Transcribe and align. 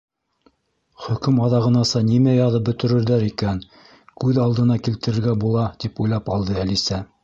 «Хөкөм 1.07 1.37
аҙағынаса 1.47 2.01
нимә 2.09 2.33
яҙып 2.39 2.67
бөтөрҙәр 2.71 3.29
икән, 3.29 3.63
күҙ 4.25 4.43
алдына 4.49 4.83
килтерергә 4.89 5.39
була!» 5.49 5.71
—тип 5.83 6.05
уйлап 6.07 6.39
алды 6.39 6.63
Әлисә. 6.69 7.05